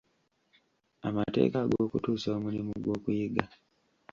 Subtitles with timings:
[1.07, 3.43] Amateeka ag'okutuusa omulimu gw'okuyiga.